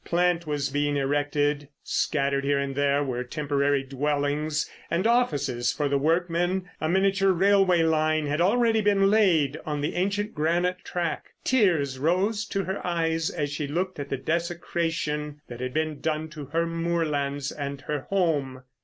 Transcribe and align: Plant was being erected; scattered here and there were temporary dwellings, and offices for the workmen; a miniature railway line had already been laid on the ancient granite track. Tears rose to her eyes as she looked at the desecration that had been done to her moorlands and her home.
Plant 0.03 0.47
was 0.47 0.69
being 0.71 0.97
erected; 0.97 1.67
scattered 1.83 2.43
here 2.43 2.57
and 2.57 2.73
there 2.73 3.03
were 3.03 3.23
temporary 3.23 3.83
dwellings, 3.83 4.67
and 4.89 5.05
offices 5.05 5.71
for 5.71 5.87
the 5.87 5.99
workmen; 5.99 6.67
a 6.81 6.89
miniature 6.89 7.31
railway 7.31 7.83
line 7.83 8.25
had 8.25 8.41
already 8.41 8.81
been 8.81 9.11
laid 9.11 9.59
on 9.63 9.79
the 9.81 9.93
ancient 9.93 10.33
granite 10.33 10.83
track. 10.83 11.25
Tears 11.43 11.99
rose 11.99 12.45
to 12.47 12.63
her 12.63 12.83
eyes 12.83 13.29
as 13.29 13.51
she 13.51 13.67
looked 13.67 13.99
at 13.99 14.09
the 14.09 14.17
desecration 14.17 15.39
that 15.47 15.59
had 15.59 15.71
been 15.71 15.99
done 16.01 16.29
to 16.29 16.45
her 16.45 16.65
moorlands 16.65 17.51
and 17.51 17.81
her 17.81 18.07
home. 18.09 18.63